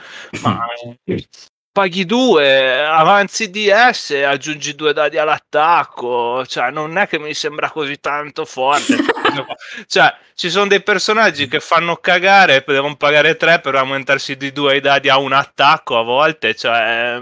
[0.43, 0.65] ma
[1.73, 7.99] paghi due, avanzi DS, aggiungi due dadi all'attacco, cioè non è che mi sembra così
[7.99, 8.97] tanto forte.
[9.87, 14.77] cioè, ci sono dei personaggi che fanno cagare, devono pagare tre per aumentarsi di due
[14.77, 17.19] i dadi a un attacco a volte, cioè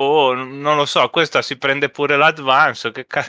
[0.00, 3.22] boh, non lo so, questa si prende pure l'advance, che ca...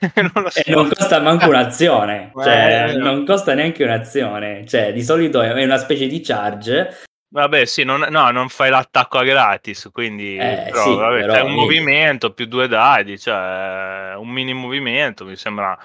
[0.16, 0.60] non, lo so.
[0.60, 5.62] e non costa manco un'azione, cioè, eh, non costa neanche un'azione, cioè di solito è
[5.62, 6.96] una specie di charge
[7.36, 11.44] Vabbè, sì, non, no, non fai l'attacco a gratis, quindi eh, però, sì, vabbè, però,
[11.44, 15.78] un movimento più due dadi, cioè un mini movimento, mi sembra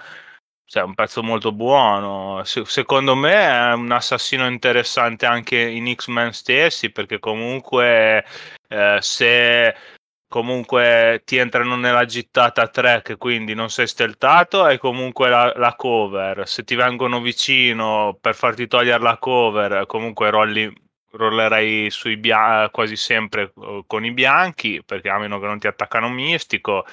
[0.64, 2.42] cioè, un pezzo molto buono.
[2.46, 8.24] Se, secondo me è un assassino interessante anche in X-Men stessi, perché comunque
[8.70, 9.76] eh, se
[10.30, 15.76] comunque ti entrano nella gittata 3 che quindi non sei steltato hai comunque la, la,
[15.76, 20.74] cover se ti vengono vicino per farti togliere la cover comunque rolli
[21.12, 23.54] rollerai sui bia- quasi sempre
[23.88, 26.86] con i bianchi perché a meno che non ti attaccano mistico.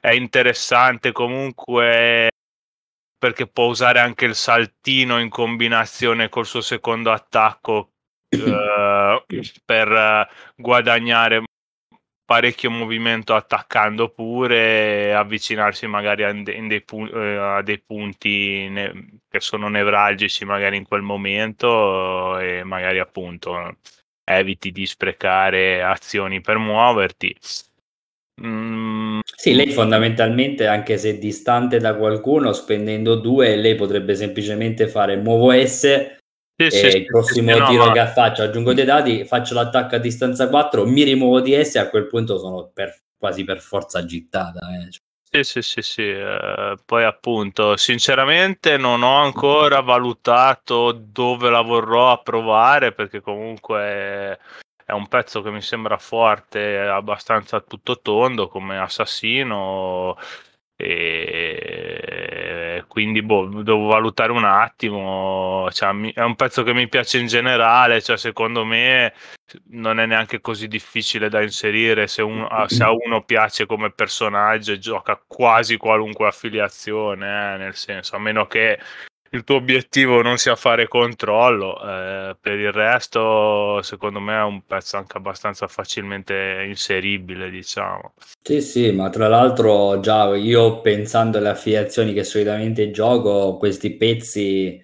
[0.00, 2.30] È interessante comunque
[3.18, 7.90] perché può usare anche il saltino in combinazione col suo secondo attacco
[8.28, 9.24] eh,
[9.64, 11.47] per guadagnare
[12.28, 19.20] parecchio movimento attaccando pure avvicinarsi magari a, de- dei, pu- eh, a dei punti ne-
[19.30, 23.78] che sono nevralgici magari in quel momento e magari appunto
[24.24, 27.34] eviti di sprecare azioni per muoverti.
[28.44, 29.20] Mm.
[29.24, 35.50] Sì, lei fondamentalmente, anche se distante da qualcuno, spendendo due, lei potrebbe semplicemente fare muovo
[35.52, 36.17] S
[36.58, 39.98] sì, sì, il prossimo sì, tiro no, che faccio aggiungo dei dati, faccio l'attacco a
[39.98, 44.04] distanza 4, mi rimuovo di essi e a quel punto sono per, quasi per forza
[44.04, 44.58] gittata.
[44.74, 44.88] Eh.
[45.30, 46.08] Sì, sì, sì, sì.
[46.08, 54.38] Eh, poi appunto, sinceramente non ho ancora valutato dove la vorrò a provare perché comunque
[54.84, 60.16] è un pezzo che mi sembra forte, abbastanza tutto tondo come assassino
[60.80, 67.26] e quindi boh, devo valutare un attimo cioè, è un pezzo che mi piace in
[67.26, 69.12] generale cioè, secondo me
[69.70, 74.70] non è neanche così difficile da inserire se, un, se a uno piace come personaggio
[74.70, 78.78] e gioca quasi qualunque affiliazione eh, nel senso a meno che
[79.30, 84.62] il tuo obiettivo non sia fare controllo, eh, per il resto secondo me è un
[84.64, 88.14] pezzo anche abbastanza facilmente inseribile, diciamo.
[88.42, 94.82] Sì, sì, ma tra l'altro già io pensando alle affiliazioni che solitamente gioco, questi pezzi,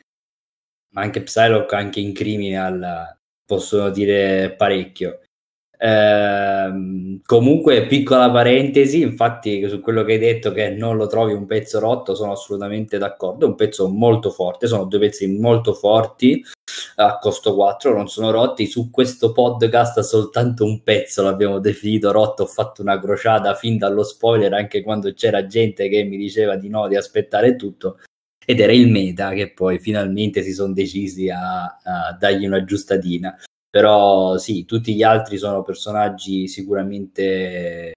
[0.92, 5.20] ma anche Psylocke, anche in Criminal, possono dire parecchio.
[5.84, 11.44] Eh, comunque, piccola parentesi, infatti, su quello che hai detto che non lo trovi un
[11.44, 13.44] pezzo rotto, sono assolutamente d'accordo.
[13.44, 16.42] È un pezzo molto forte, sono due pezzi molto forti
[16.96, 18.64] a costo 4, non sono rotti.
[18.64, 22.44] Su questo podcast soltanto un pezzo l'abbiamo definito rotto.
[22.44, 26.70] Ho fatto una crociata fin dallo spoiler, anche quando c'era gente che mi diceva di
[26.70, 27.98] no, di aspettare tutto.
[28.46, 33.36] Ed era il meta che poi finalmente si sono decisi a, a dargli una giustatina
[33.74, 37.92] però sì, tutti gli altri sono personaggi sicuramente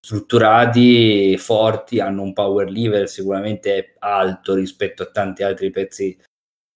[0.00, 6.18] strutturati, forti, hanno un power level sicuramente alto rispetto a tanti altri pezzi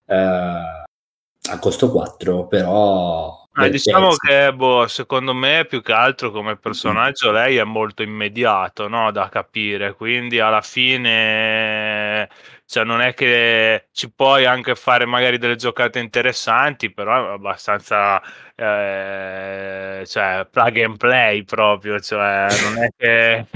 [0.04, 3.44] eh, a costo 4, però...
[3.52, 4.18] Ah, diciamo pezzo.
[4.18, 9.10] che boh, secondo me più che altro come personaggio lei è molto immediato no?
[9.12, 12.28] da capire, quindi alla fine
[12.66, 18.20] cioè non è che ci puoi anche fare magari delle giocate interessanti, però abbastanza
[18.56, 23.46] eh, cioè, plug and play proprio, cioè non è che,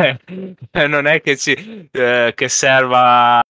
[0.89, 3.41] non è che, ci, eh, che serva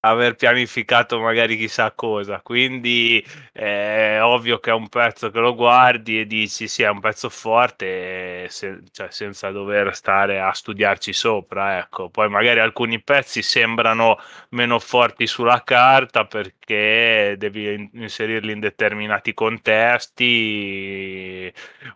[0.00, 2.40] aver pianificato magari chissà cosa.
[2.40, 7.00] Quindi è ovvio che è un pezzo che lo guardi e dici sì, è un
[7.00, 11.78] pezzo forte, se, cioè, senza dover stare a studiarci sopra.
[11.78, 12.08] Ecco.
[12.10, 14.18] Poi magari alcuni pezzi sembrano
[14.50, 20.30] meno forti sulla carta perché devi inserirli in determinati contesti.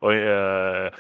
[0.00, 0.90] O, eh,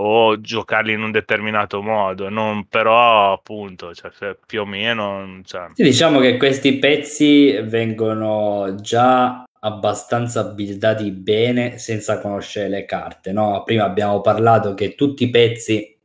[0.00, 4.10] o giocarli in un determinato modo, non però appunto, cioè,
[4.46, 5.40] più o meno...
[5.44, 5.70] Cioè...
[5.74, 13.62] Diciamo che questi pezzi vengono già abbastanza buildati bene senza conoscere le carte, no?
[13.64, 15.98] Prima abbiamo parlato che tutti i pezzi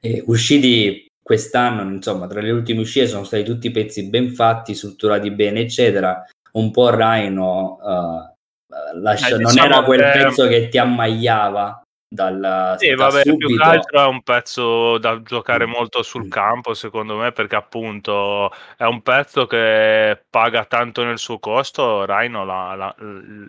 [0.00, 5.30] eh, usciti quest'anno, insomma, tra le ultime uscite sono stati tutti pezzi ben fatti, strutturati
[5.30, 6.24] bene, eccetera.
[6.52, 9.28] Un po' Rhino uh, lascia...
[9.28, 10.18] eh, diciamo non era quel che...
[10.18, 11.83] pezzo che ti ammagliava
[12.14, 13.46] dal sì, da vabbè, subito.
[13.46, 15.70] più che altro è un pezzo da giocare mm.
[15.70, 16.30] molto sul mm.
[16.30, 22.44] campo secondo me perché appunto è un pezzo che paga tanto nel suo costo Rhino
[22.44, 22.94] la, la,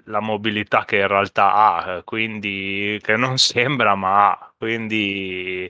[0.05, 5.70] la mobilità che in realtà ha quindi che non sembra ma ha quindi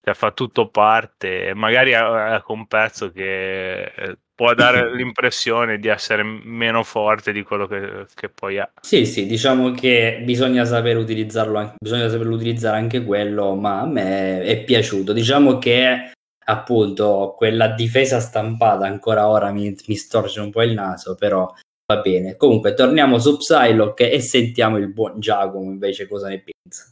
[0.00, 6.24] cioè, fa tutto parte magari è, è un pezzo che può dare l'impressione di essere
[6.24, 8.68] meno forte di quello che, che, poi è.
[8.80, 13.86] Sì, sì, diciamo che bisogna saper utilizzarlo, anche, bisogna saperlo utilizzare anche quello, ma a
[13.86, 15.12] me è piaciuto.
[15.12, 16.10] Diciamo che
[16.44, 21.48] appunto quella difesa stampata ancora ora mi, mi storce un po' il naso, però
[21.86, 22.34] va bene.
[22.34, 26.90] Comunque torniamo su Psylocke e sentiamo il buon Giacomo invece cosa ne pensa.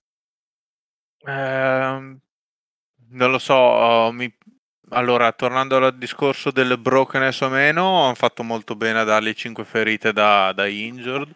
[1.26, 2.16] Eh,
[3.08, 4.32] non lo so, mi,
[4.90, 9.64] allora, tornando al discorso del brokenness o meno, hanno fatto molto bene a dargli 5
[9.64, 11.32] ferite da, da injured,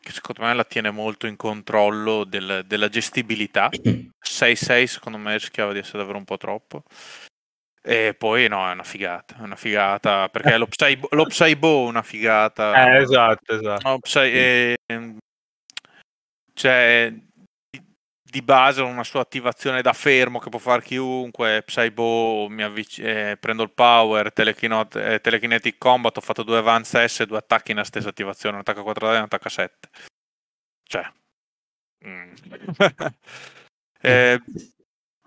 [0.00, 3.70] che secondo me la tiene molto in controllo del, della gestibilità.
[4.22, 6.82] 6-6 secondo me rischiava di essere davvero un po' troppo.
[7.84, 11.88] E poi no, è una figata, è una figata, perché lo, Psy, lo Psybo è
[11.88, 12.94] una figata.
[12.94, 13.88] Eh, esatto, esatto.
[13.88, 14.76] Lo Psy, eh,
[16.54, 17.12] cioè,
[18.32, 23.62] di base una sua attivazione da fermo che può fare chiunque, Psybo, avvic- eh, prendo
[23.62, 27.84] il power, telekinot- eh, telekinetic combat, ho fatto due avance S e due attacchi nella
[27.84, 29.88] stessa attivazione, un attacco a 4 dadi e un attacco a 7.
[30.82, 31.12] Cioè...
[32.06, 32.32] Mm.
[34.00, 34.40] eh,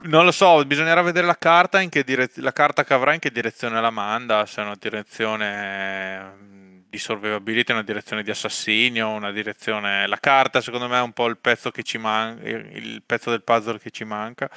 [0.05, 3.79] non lo so, bisognerà vedere la carta, direz- la carta che avrà in che direzione
[3.79, 6.64] la manda, se è una direzione
[6.95, 10.07] di survivability, una direzione di assassinio, una direzione...
[10.07, 13.43] La carta secondo me è un po' il pezzo che ci manca, il pezzo del
[13.43, 14.49] puzzle che ci manca.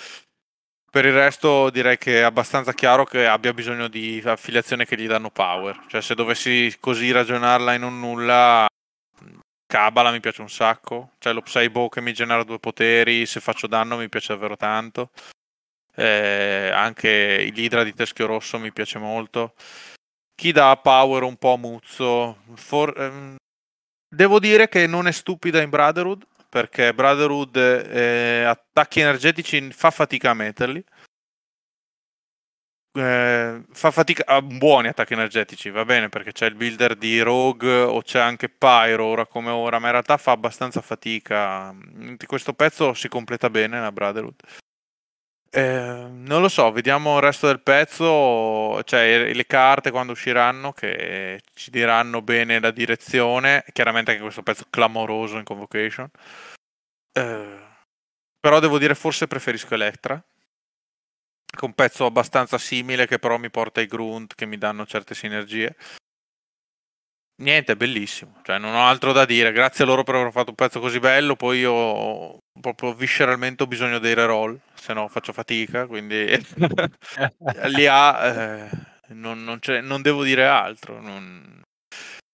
[0.90, 5.06] Per il resto direi che è abbastanza chiaro che abbia bisogno di affiliazioni che gli
[5.06, 5.84] danno power.
[5.88, 8.66] Cioè se dovessi così ragionarla in un nulla,
[9.66, 11.12] Cabala mi piace un sacco.
[11.18, 15.10] Cioè lo Psybo che mi genera due poteri, se faccio danno mi piace davvero tanto.
[15.94, 19.54] Eh, anche l'Idra di Teschio Rosso mi piace molto
[20.38, 22.38] chi dà power un po' muzzo.
[22.54, 23.36] For, ehm,
[24.08, 30.30] devo dire che non è stupida in Brotherhood, perché Brotherhood eh, attacchi energetici fa fatica
[30.30, 30.84] a metterli.
[32.92, 37.80] Eh, fa fatica a buoni attacchi energetici, va bene perché c'è il builder di Rogue
[37.80, 41.74] o c'è anche Pyro ora come ora, ma in realtà fa abbastanza fatica.
[42.26, 44.36] Questo pezzo si completa bene nella Brotherhood.
[45.50, 51.40] Eh, non lo so, vediamo il resto del pezzo, cioè le carte quando usciranno che
[51.54, 56.10] ci diranno bene la direzione, chiaramente anche questo pezzo clamoroso in Convocation.
[57.12, 57.66] Eh,
[58.38, 60.22] però devo dire forse preferisco Electra,
[61.44, 64.86] che è un pezzo abbastanza simile che però mi porta ai Grunt che mi danno
[64.86, 65.76] certe sinergie.
[67.40, 70.50] Niente, è bellissimo, cioè non ho altro da dire, grazie a loro per aver fatto
[70.50, 75.32] un pezzo così bello, poi io proprio visceralmente ho bisogno dei reroll, se no faccio
[75.32, 76.26] fatica, quindi
[77.66, 78.68] lì ha, eh,
[79.08, 81.00] non, non, non, devo dire altro.
[81.00, 81.62] Non...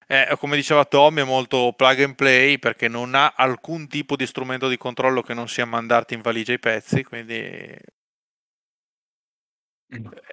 [0.06, 4.26] Eh, come diceva Tommy, è molto plug and play perché non ha alcun tipo di
[4.26, 7.76] strumento di controllo che non sia mandarti in valigia i pezzi, quindi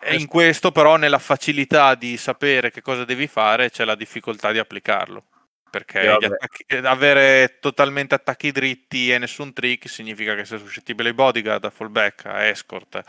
[0.02, 4.52] e in questo però nella facilità di sapere che cosa devi fare c'è la difficoltà
[4.52, 5.26] di applicarlo.
[5.72, 11.64] Perché attacchi, avere totalmente attacchi dritti e nessun trick significa che sei suscettibile ai bodyguard,
[11.64, 13.02] a fallback, a escort,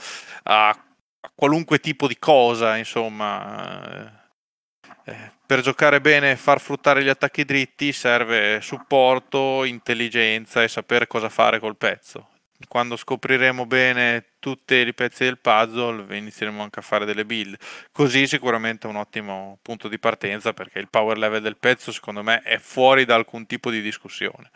[0.44, 4.20] a, a qualunque tipo di cosa, insomma.
[5.04, 11.08] Eh, per giocare bene e far fruttare gli attacchi dritti serve supporto, intelligenza e sapere
[11.08, 12.31] cosa fare col pezzo
[12.68, 17.56] quando scopriremo bene tutti i pezzi del puzzle inizieremo anche a fare delle build.
[17.90, 22.22] Così sicuramente è un ottimo punto di partenza perché il power level del pezzo secondo
[22.22, 24.50] me è fuori da alcun tipo di discussione.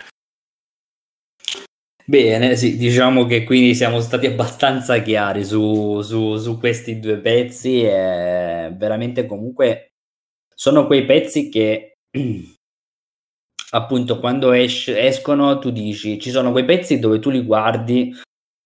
[2.08, 7.82] Bene, sì, diciamo che quindi siamo stati abbastanza chiari su, su, su questi due pezzi
[7.82, 9.88] e veramente comunque
[10.54, 11.94] sono quei pezzi che
[13.70, 18.14] appunto quando es- escono tu dici ci sono quei pezzi dove tu li guardi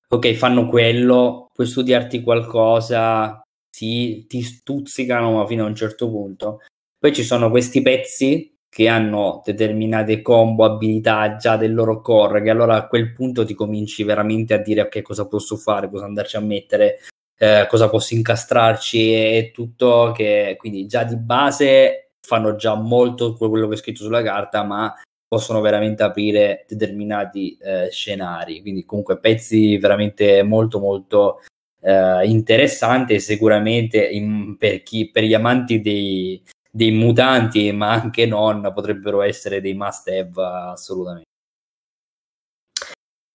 [0.08, 3.40] ok fanno quello puoi studiarti qualcosa
[3.70, 6.60] sì, ti stuzzicano fino a un certo punto
[6.98, 12.50] poi ci sono questi pezzi che hanno determinate combo, abilità già del loro core, che
[12.50, 16.36] allora a quel punto ti cominci veramente a dire ok cosa posso fare, cosa andarci
[16.36, 16.98] a mettere,
[17.36, 23.68] eh, cosa posso incastrarci e tutto, che quindi già di base fanno già molto quello
[23.68, 24.94] che è scritto sulla carta, ma
[25.26, 28.60] possono veramente aprire determinati eh, scenari.
[28.60, 31.40] Quindi, comunque, pezzi veramente molto, molto
[31.80, 33.20] eh, interessanti.
[33.20, 39.60] Sicuramente in, per, chi, per gli amanti dei, dei mutanti, ma anche non, potrebbero essere
[39.60, 41.28] dei must have assolutamente.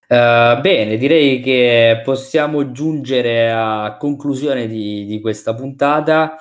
[0.08, 6.38] Uh, bene, direi che possiamo giungere a conclusione di, di questa puntata.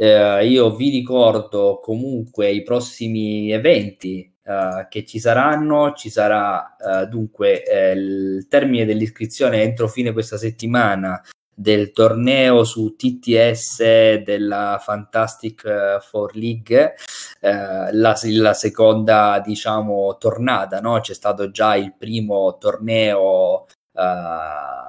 [0.00, 5.92] Eh, io vi ricordo comunque i prossimi eventi eh, che ci saranno.
[5.94, 11.20] Ci sarà eh, dunque eh, il termine dell'iscrizione entro fine questa settimana
[11.52, 16.94] del torneo su TTS della Fantastic eh, Four League,
[17.40, 21.00] eh, la, la, seconda diciamo tornata, no?
[21.00, 24.86] c'è stato già il primo torneo uh,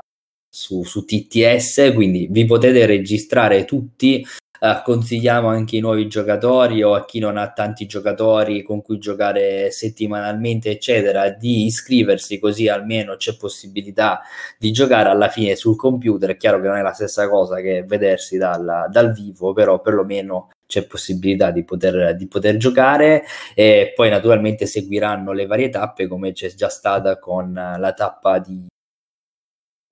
[0.47, 4.23] su, su, TTS, quindi vi potete registrare tutti
[4.59, 8.97] Uh, consigliamo anche ai nuovi giocatori o a chi non ha tanti giocatori con cui
[8.97, 14.21] giocare settimanalmente, eccetera, di iscriversi così almeno c'è possibilità
[14.57, 16.31] di giocare alla fine sul computer.
[16.31, 20.49] È chiaro che non è la stessa cosa che vedersi dal, dal vivo, però perlomeno
[20.67, 23.23] c'è possibilità di poter, di poter giocare
[23.55, 28.67] e poi naturalmente seguiranno le varie tappe come c'è già stata con la tappa di,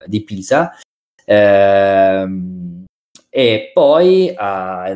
[0.06, 0.78] di Pisa.
[1.26, 2.67] Ehm,
[3.38, 4.42] e poi uh,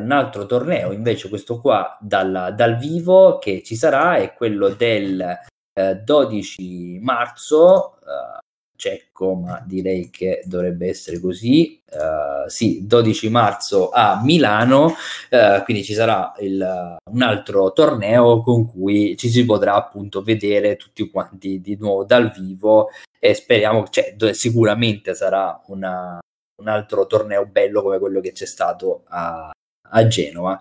[0.01, 5.23] un altro torneo, invece questo qua dal, dal vivo che ci sarà è quello del
[5.23, 8.39] uh, eh, 12 marzo, uh,
[8.75, 11.79] cieco, ma direi che dovrebbe essere così.
[11.91, 18.65] Uh, sì, 12 marzo a Milano, uh, quindi ci sarà il, un altro torneo con
[18.65, 22.89] cui ci si potrà appunto vedere tutti quanti di nuovo dal vivo
[23.19, 26.19] e speriamo, cioè, sicuramente sarà una,
[26.61, 29.51] un altro torneo bello come quello che c'è stato a,
[29.89, 30.59] a Genova.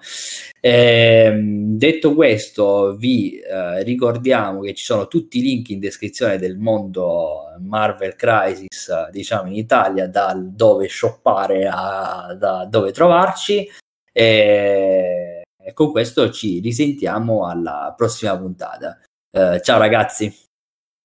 [0.60, 6.58] Eh, detto questo, vi eh, ricordiamo che ci sono tutti i link in descrizione del
[6.58, 13.68] mondo Marvel Crisis, diciamo in Italia, da dove shoppare a da dove trovarci.
[14.12, 18.98] E, e con questo ci risentiamo alla prossima puntata.
[19.30, 20.34] Eh, ciao ragazzi.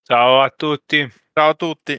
[0.03, 1.07] Ciao a tutti.
[1.33, 1.95] Ciao a tutti.